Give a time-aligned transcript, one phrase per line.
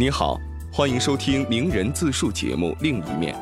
[0.00, 0.40] 你好，
[0.72, 3.36] 欢迎收听名人自述节目《另一面》，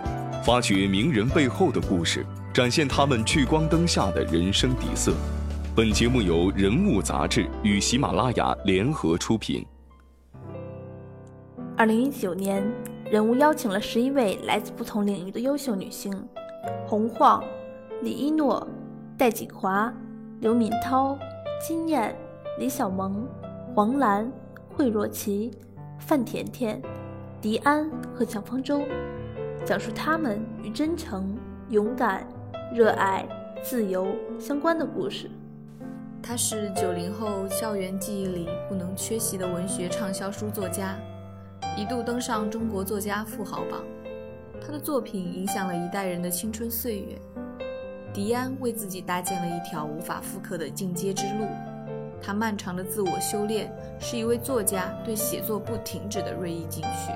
[0.44, 5.14] 发掘名人背后的故事，展现他们聚光灯下的人生底色。
[5.76, 9.64] 本节目由人物杂志与喜马拉雅联合出品。
[11.76, 12.68] 二零一九年，
[13.08, 16.12] 人物邀请了十一位来自不同领域的优秀女性：
[16.88, 17.40] 洪晃、
[18.02, 18.66] 李一诺、
[19.16, 19.94] 戴锦华、
[20.40, 21.16] 刘敏涛、
[21.64, 22.12] 金燕、
[22.58, 23.24] 李小萌、
[23.76, 24.28] 黄澜、
[24.76, 25.52] 惠若琪。
[25.98, 26.80] 范甜甜、
[27.40, 28.82] 迪安和蒋方舟，
[29.64, 31.36] 讲述他们与真诚、
[31.68, 32.26] 勇敢、
[32.72, 33.26] 热爱、
[33.62, 35.30] 自由相关的故事。
[36.22, 40.96] 他是九零后校园记忆里不能缺席的文学畅销书作家，
[41.76, 43.82] 一度登上中国作家富豪榜。
[44.60, 47.18] 他的作品影响了一代人的青春岁月。
[48.12, 51.46] 迪安为自己搭建了一条无法复刻的进阶之路。
[52.20, 57.12] 他漫长的自我修炼，是一位作家对写作不停止的锐意进取。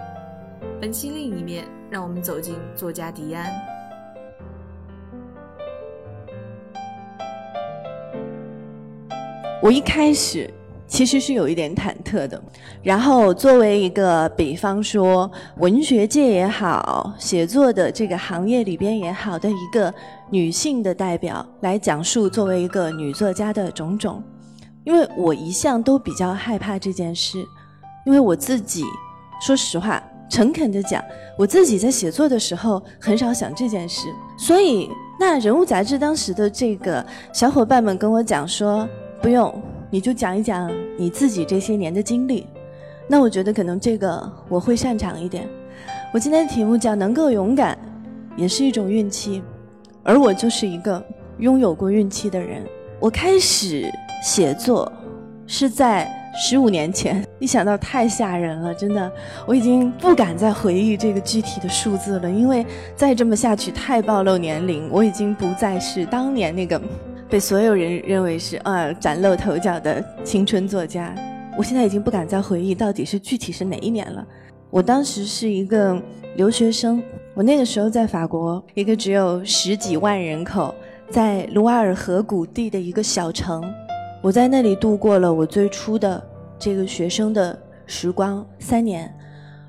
[0.81, 3.53] 本期另一面，让我们走进作家迪安。
[9.61, 10.53] 我一开始
[10.89, 12.43] 其实是有一点忐忑的，
[12.83, 19.93] 然后作为一个，比方说文学界也好，写作的这个行业里边也好的一个
[20.31, 24.23] 女性的代表，来讲述作为一个女作家的种种。
[24.85, 27.39] 因为我一向都比较害怕这件事，
[28.05, 28.85] 因为我自己，
[29.41, 31.03] 说实话，诚恳的讲，
[31.39, 34.09] 我自己在写作的时候很少想这件事。
[34.37, 38.89] 所以，那人物杂志当时的这个小伙伴们跟我讲说，
[39.21, 42.47] 不用，你就讲一讲你自己这些年的经历。
[43.07, 45.49] 那我觉得可能这个我会擅长一点。
[46.13, 47.79] 我今天的题目叫能够勇敢，
[48.37, 49.43] 也是一种运气，
[50.03, 51.05] 而我就是一个
[51.39, 52.67] 拥有过运气的人。
[52.99, 53.89] 我开始。
[54.23, 54.91] 写作
[55.47, 59.13] 是在十五年前， 一想到太吓人了，真的，
[59.47, 62.65] 我已经不敢再回忆这个具体的数字了，因为
[62.97, 66.81] 再这么下去太暴露年龄，我已经不再是当年那个
[67.29, 71.15] 被所有人认为是啊崭露头角的青春作家。
[71.59, 74.27] 我现在已经不敢再回忆到底是具体是哪一年了。
[74.71, 76.01] 我当时是一个
[76.37, 77.03] 留学生，
[77.35, 80.75] 我那个时候在法国，一个只有十几万人口，
[81.11, 83.63] 在卢瓦尔河谷地的一个小城。
[84.23, 86.25] 我在那里度过了我最初的
[86.57, 89.13] 这个学生的时光三年，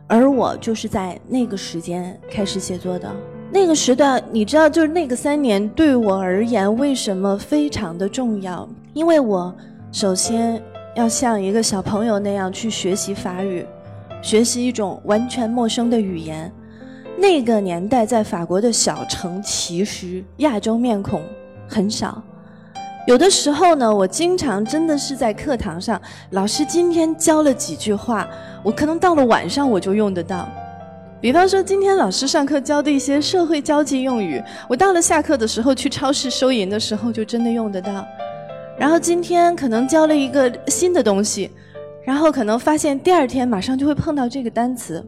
[0.06, 3.12] 而我就是在那个时间开始写作的。
[3.52, 8.69] 那个时段，你知道，就是那个三年对我而言为什么非常的重要？
[8.94, 9.52] 因为我
[9.92, 10.62] 首先
[10.96, 13.66] 要像一个小朋友那样去学习法语，
[14.22, 16.52] 学习一种完全陌生的语言。
[17.18, 21.24] 那个年代在法国的小城，其实亚洲面孔
[21.68, 22.22] 很少。
[23.06, 28.25] 有的时候呢，我经常真的是在课堂上，老师今天教了几句话，
[28.64, 30.47] 我可能到了晚上我就用得到。
[31.19, 38.06] 比方说，今天老师上课教的一些社会交际用语，我到了下课的时候去超市收银的时候就真的用得到。
[38.80, 41.52] 然后今天可能教了一个新的东西，
[42.06, 45.06] 然后可能发现第二天马上就会碰到这个单词。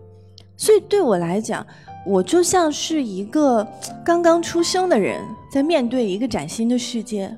[0.57, 1.65] 所以对我来讲，
[2.05, 3.65] 我就像是一个
[4.03, 7.33] 刚刚出生的人，在面对一个崭新的世界。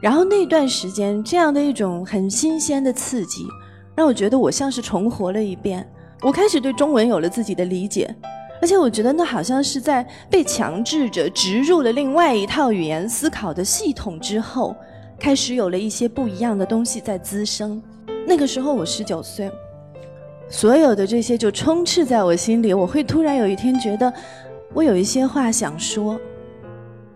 [0.00, 3.46] 然后那段时间，这样的一种很新鲜的刺激，
[3.96, 5.88] 让我觉得我像是重活了一遍。
[6.20, 8.14] 我开始对中文有了自己的理解，
[8.62, 14.74] 而且我觉得那好像是在被强制着植入了另外一套语言思考的系统之后，
[15.18, 17.82] 开始有了一些不一样的东西在滋生。
[18.26, 19.50] 那个时候我十九岁，
[20.48, 22.72] 所有的这些就充斥在我心里。
[22.72, 24.12] 我会突然有一天觉得，
[24.74, 26.18] 我有一些话想说。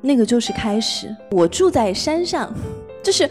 [0.02, 1.08] 那个就是开始。
[1.30, 2.52] 我住在山上，
[3.02, 3.28] 就是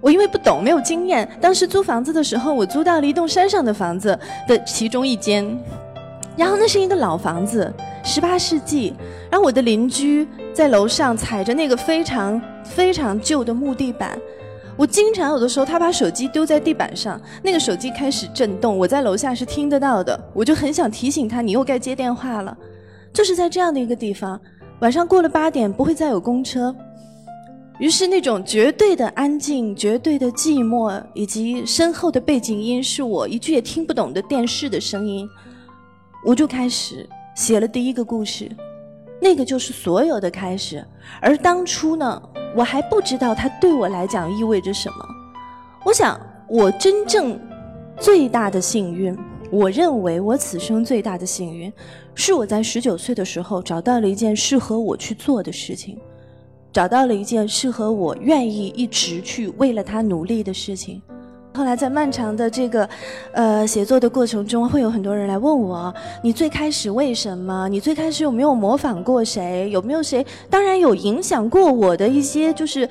[0.00, 5.44] 我因为不懂没有经验，当时租房子的时候，我租到了一栋山上的房子的其中一间，
[6.36, 7.70] 然后那是一个老房子，
[8.02, 8.94] 十八世纪。
[9.30, 14.16] 然后我的邻居在楼上踩着那个非常非常旧的木地板，
[14.76, 22.56] 我经常有的时候他把手机丢在地板上，那个手机开始震动，我在楼下是听得到的，我就很想提醒他，你又该接电话了。
[23.12, 24.40] 就是在这样的一个地方。
[24.84, 26.76] 晚上过了八点，不会再有公车，
[27.78, 35.26] 于是那种绝对的安静、绝对的寂寞，以及身后的背景音是我一句也听不懂的电视的声音，
[36.22, 38.46] 我就开始写了第一个故事，
[39.22, 40.86] 那个就是所有的开始。
[41.18, 42.22] 而当初呢，
[42.54, 44.96] 我还不知道它对我来讲意味着什么。
[45.82, 47.40] 我想，我真正
[47.98, 49.18] 最大的幸运。
[49.54, 51.72] 我认为我此生最大的幸运，
[52.12, 55.96] 是我在十九岁的时候找到了一件适合我去做的事情，
[56.72, 61.00] 找到了一件适合我愿意一直去为了它努力的事情。
[61.56, 62.88] 后来在漫长的这个，
[63.30, 67.68] 呃，写作的过程中，会有很多人来问我：你最开始为什么？
[67.68, 69.70] 你最开始有没有模仿过谁？
[69.70, 70.26] 有没有谁？
[70.50, 72.88] 当然有影响过我的一些就是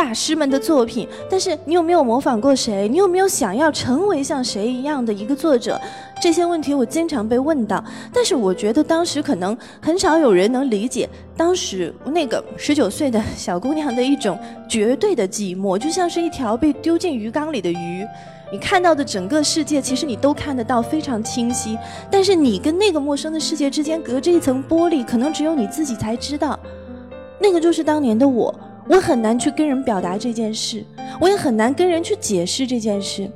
[0.00, 2.88] 大师们的作品，但是你有没有模仿过谁？
[2.88, 5.78] 你有没有想要成为像谁一样的一个作者？
[6.18, 11.06] 这些问题我经常被问到，但是我觉得当时可能很少有人能理解
[11.36, 18.06] 当时那个十九岁的小姑娘的一种绝对的寂寞，就像是一条被丢进鱼缸里的鱼，
[18.50, 21.76] 你看到的整个世界其实你都看得到非常清晰，
[22.10, 26.58] 但是你跟那个陌生的世界之间隔着一层玻璃，可能只有你自己才知道，
[27.38, 28.54] 那个就是当年的我，
[28.90, 30.84] 我很难去跟人表达这件事，
[31.20, 33.30] 我也很难跟人去解释这件事。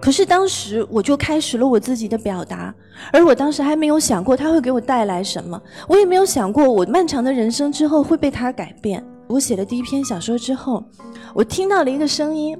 [0.00, 2.74] 可是当时我就开始了我自己的表达，
[3.12, 9.04] 而我当时还没有想过他会给我带来什么，我也没有想过我漫长的人生之后会被他改变。
[9.28, 10.82] 我写了第一篇小说之后，
[11.34, 12.58] 我听到了一个声音，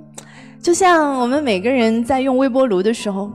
[0.62, 3.28] 就像我们每个人在用微波炉的时候，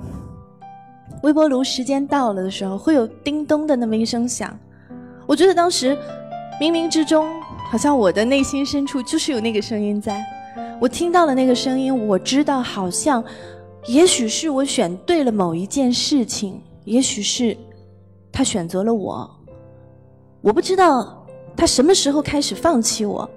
[1.22, 4.58] 微波炉时间到了的时候会有叮咚的那么一声响。
[5.28, 5.98] 我觉得当时
[6.62, 7.28] 冥冥之中，
[7.70, 10.24] 好像我的内心深处就是有那个声音在，
[10.80, 13.24] 我听到了那个声音，我知道好像。
[13.88, 17.56] 也许是我选对了某一件事情，也许是
[18.32, 19.30] 他选择了我。
[20.42, 21.24] 我不知道
[21.56, 23.30] 他什么时候开始放弃我，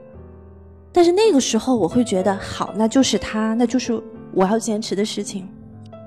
[0.90, 4.02] 但是那个时候我会觉得好，那就是他，那就是
[4.32, 5.46] 我要坚持的事情。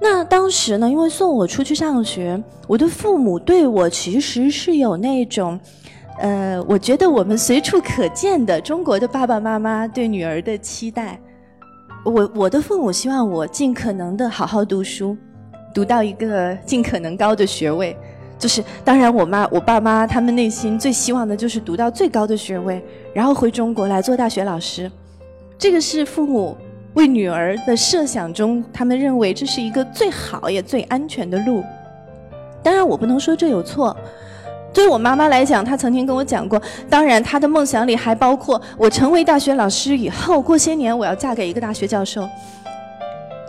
[0.01, 5.59] 那当时呢，因为送我出去上学，我的父母对我其实是有那种，
[6.19, 11.19] 呃，我觉得我们随处可见的中国的爸爸妈妈对女儿的期待。
[12.03, 15.17] 我我的父母希望我尽可能的好好读书，
[15.73, 17.95] 读到一个尽可能高的学位。
[18.37, 22.83] 就是当然，我妈我爸妈他们内心最希望的就是读到最高的学位，
[23.13, 24.91] 然后回中国来做大学老师。
[25.59, 26.57] 这个是父母
[26.95, 31.63] 为女儿的设想中，他们认为这是一个最好也最安全的路。
[32.63, 33.95] 当然，我不能说这有错。
[34.73, 42.27] 对我妈妈来讲，她曾经跟我讲过，当然她的梦想里还包括我成为大学老师以后，过些年我要嫁给一个大学教授。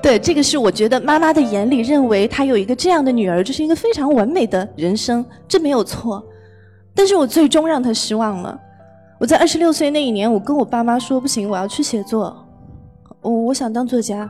[0.02, 6.20] 对，这个是我觉得妈妈的眼里认为她有一个这样的女儿，这是一个非常完美的人生，这没有错。
[6.92, 8.58] 但是我最终让她失望了。
[9.20, 12.36] 我在二十六岁那一年，我跟我爸妈说不行，我要去写作，
[13.20, 14.28] 我我想当作家，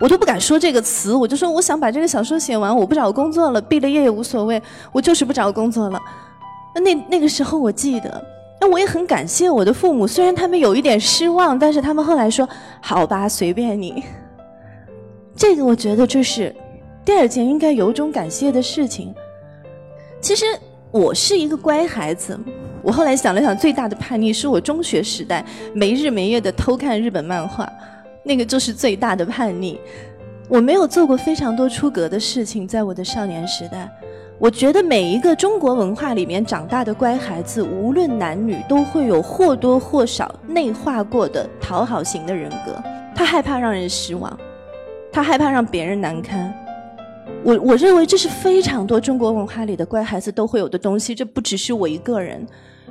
[0.00, 4.60] 我都不敢说这个词，我就说我想把这个小说写完，我不找工作了，毕了业也无所谓，
[4.90, 6.02] 我就是不找工作了。
[6.80, 8.24] 那那个时候我记得，
[8.60, 12.48] 那我也很感谢我的父母，虽然他们有一点失望，但是他们后来说
[12.82, 14.02] ：“好吧，随便你。”
[15.36, 16.54] 这个我觉得就是
[17.04, 19.14] 第二件应该由衷感谢的事情。
[20.20, 20.46] 其实
[20.90, 22.38] 我是一个乖孩子，
[22.82, 25.44] 我后来想了想，最大的叛逆是我中学时代
[25.74, 27.70] 没日没夜的偷看日本漫画，
[28.22, 29.78] 那个就是最大的叛逆。
[30.48, 33.90] 我没有做过非常多出格的事情，在我的少年时代。
[34.36, 42.76] 我觉得每一个中国文化里面长大的乖孩子，无论男女，都会有或多或少内化过的讨好型的人格。
[43.14, 44.36] 他害怕让人失望，
[45.12, 46.52] 他害怕让别人难堪。
[47.44, 51.14] 我我认为这是非常多中国文化里的乖孩子都会有的东西。
[51.14, 52.44] 这不只是我一个人。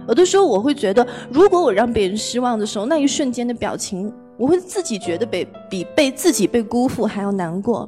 [0.08, 7.88] 有的时候我会觉得，如果我让别人失望的时候，那一瞬间的表情，我会自己觉得被比被自己被辜负还要难过。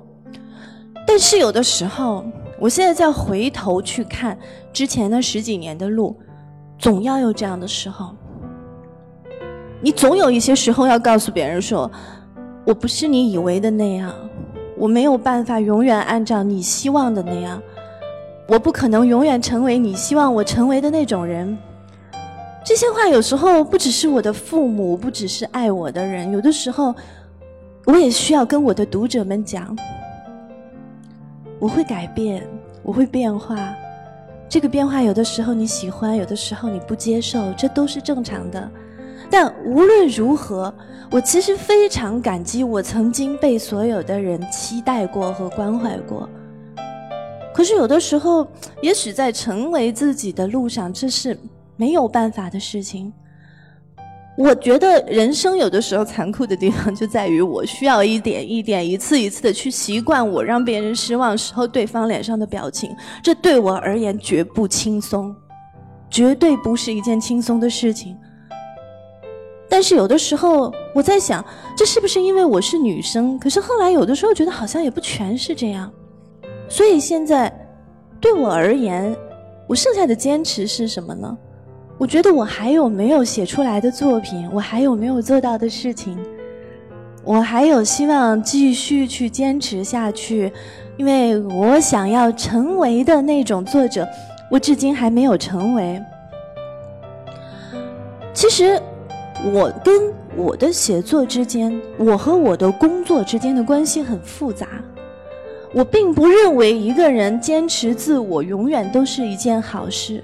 [1.08, 2.26] 但是有的时候。
[2.60, 4.38] 我现在再回头去看
[4.72, 6.16] 之前的十几年的路，
[6.80, 8.16] 总要有这样的时候。
[9.82, 11.92] 你总有一些时候要告诉别人说
[12.66, 14.14] ：“我不是你以为的那样，
[14.78, 17.62] 我没有办法永远按照你希望的那样，
[18.48, 21.58] 我不可能永远成为你希望我成为的那种人。”
[22.66, 26.96] 这些话有时候不只是我的父母，不只是爱我的人，有的时候
[27.86, 29.78] 我也需要跟我的读者们讲。
[31.60, 32.46] 我会改变，
[32.84, 33.74] 我会变化。
[34.48, 38.72] 这个变化有的时候你喜欢，有的时候你不接受，这都是正常的。
[39.30, 40.74] 但无论如何，
[41.10, 46.30] 我其实非常感激我曾经被所有的人期待过和关怀过。
[47.54, 48.48] 可是有的时候，
[48.82, 51.38] 也许在成为自己的路上，这是
[51.76, 53.12] 没有办法的事情。
[54.38, 62.94] 我觉得人生有的时候残酷的地方就在于，我需要一点一点、一次一次的去习惯我让别人失望时候对方脸上的表情。
[63.24, 65.34] 这对我而言绝不轻松，
[66.10, 68.18] 绝对不是一件轻松的事情。
[69.70, 71.44] 但是有的时候我在想，
[71.76, 73.40] 这是不是因为我是女生？
[73.40, 75.90] 可是后来有的时候觉得好像也不全是这样。
[76.68, 77.52] 所以现在
[78.20, 79.16] 对我而言，
[79.66, 81.38] 我剩下的坚持是什么呢？
[81.98, 86.18] 我觉得我还有没有写出来的作品，我还有没有做到的事情。
[87.24, 90.52] 我还有希望继续去坚持下去，
[90.98, 94.08] 因为我想要成为的那种作者，
[94.52, 96.00] 我至今还没有成为。
[98.34, 98.80] 其实，
[99.54, 104.68] 我跟我的写作之间，我和我的工作之间的关系很复杂。
[105.74, 110.24] 我并不认为一个人坚持自我永远都是一件好事，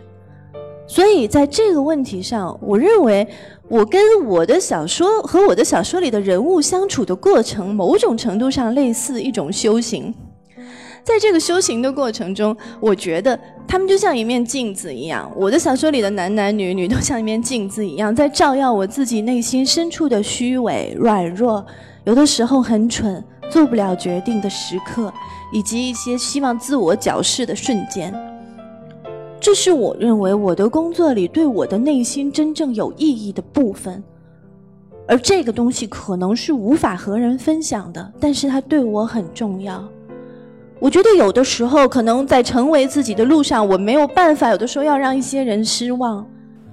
[0.91, 3.25] 所以在这个问题上，我认为
[3.69, 10.13] 我跟我的小说和我的小说里的人物相处的过程，某种程度上类似一种修行。
[11.01, 21.65] 在这个修行的过程中，我觉得他们就像一面镜子一样，我的小说里的男男女女都像一面镜子一样，在照耀我自己内心深处的虚伪、软弱，
[22.03, 23.23] 有的时候很蠢。
[23.49, 25.13] 做不了决定的时刻，
[25.51, 28.13] 以及一些希望自我矫饰的瞬间，
[29.41, 34.01] 这是我认为我的工作里对我的内心真正有意义的部分。
[35.07, 39.83] 而这个东西可能是无法和人分享的，但是它对我很重要。
[40.79, 46.25] 我觉得有的时候，可能在成为自己的路上，我没有办法，有的时候要让一些人失望，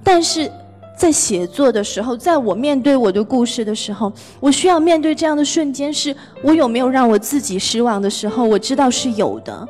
[0.05, 0.51] 但是。
[0.99, 8.43] 在写作的时候，在我面对我的故事的时候，我需要面对这样的瞬间：是我有没有让我自己失望的时候？
[8.43, 9.69] 我知道是有的，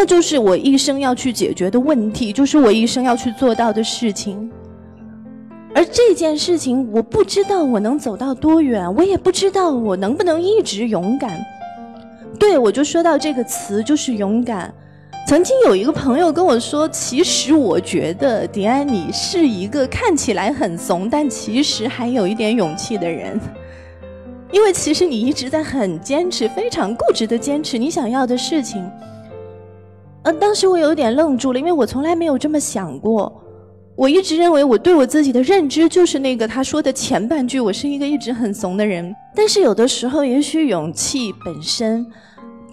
[0.00, 4.48] 那就是我一生要去解决的问题，就是我一生要去做到的事情。
[5.74, 11.44] 而这件事情，我不知道我能走到多远，我也不知道我能不能一直勇敢。
[12.38, 14.72] 对，我就说到这个词，就是勇敢。
[15.26, 23.36] 曾经有一个朋友跟我说：“其实我觉得迪安你是一个看起来很怂，但其实还有一点勇气的人，
[24.52, 28.88] 因为其实你一直在很坚持、非常固执的坚持你想要的事情。”
[30.32, 33.44] 当时我有点愣住了，因为我从来没有这么想过。
[33.96, 42.06] 我一直认为我对我自己的认知就是那个他说的前半句：“我是一个一直很怂的人。”但是有的时候，也许勇气本身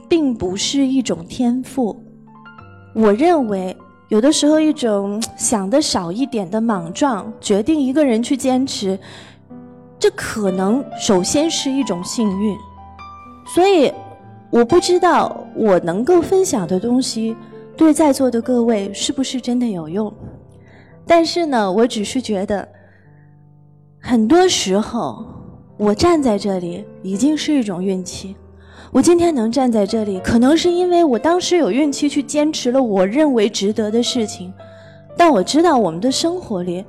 [0.08, 2.00] 并不是一种天赋。
[2.94, 3.76] 我认为，
[4.10, 8.98] 有的时候一种想的少一点的莽撞，决定一个人去坚持，
[9.98, 12.56] 这可能首先是一种幸运。
[13.48, 13.92] 所以，
[14.56, 17.36] 我不知道我能够分享的东西，
[17.76, 20.10] 对在座的各位是不是真的有用。
[21.06, 22.66] 但是呢，我只是觉得，
[24.00, 25.26] 很多时候
[25.76, 28.34] 我站在这里已经是一种运气。
[28.94, 34.54] 我今天能站在这里，可能是因为我当时有运气去坚持了我认为值得的事情。
[35.18, 36.86] 但我知道我们的生活里，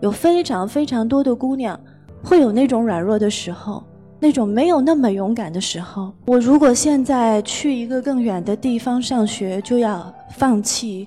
[0.00, 1.78] 有非常非常多的姑娘，
[2.24, 3.84] 会有那种软弱的时候，
[4.24, 6.10] 那种没有那么勇敢的时候。
[6.24, 11.06] 我如果现在去一个更远的地方上学，就要放弃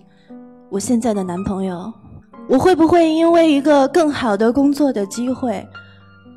[0.69, 1.91] 我现在的男朋友，
[2.47, 5.67] 我会不会因为一个更好的工作的机会，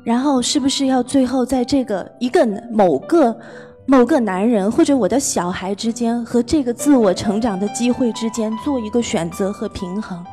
[0.03, 3.37] 然后是不是要最后在这个一个某个？
[3.85, 10.23] 某个男人或者我的小孩之间和这个自我成长的机会之间做一个选择和平衡，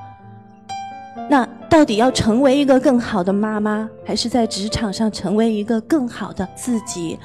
[1.29, 7.19] 那到底要成为一个更好的妈妈，还是在职场上成为一个更好的自己？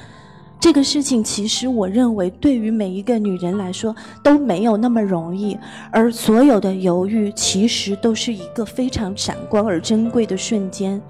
[0.60, 5.58] 这个事情其实我认为对于每一个女人来说都没有那么容易，
[5.90, 11.00] 而所有的犹豫其实都是一个非常闪光而珍贵的瞬间。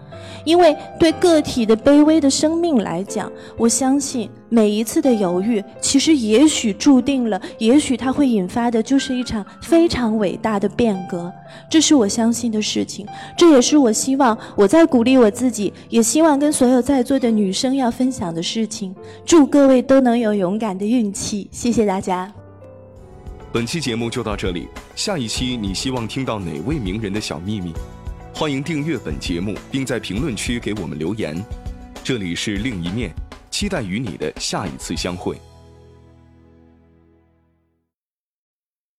[0.45, 11.33] 因为对个体的卑微的生命来讲，我相信每一次的犹豫，其实也许注定了，也许它会引发的就是一场非常伟大的变革。
[11.71, 13.07] 这是我相信的事情，
[13.37, 18.95] 这也是我希望我在鼓励我自己，也希望跟所有在座的女生要分享的事情。
[19.25, 22.31] 祝各位都能有勇敢的运气，谢谢大家。
[23.53, 27.73] 本期节目就到这里，下一期你希望听到哪位名人的小秘密？
[28.37, 31.41] 欢迎订阅本节目，并在评论区给我们留言。
[32.03, 33.15] 这里是另一面，
[33.49, 35.39] 期待与你的下一次相会。